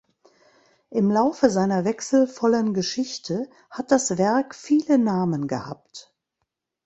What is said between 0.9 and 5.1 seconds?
Laufe seiner wechselvollen Geschichte hat das Werk viele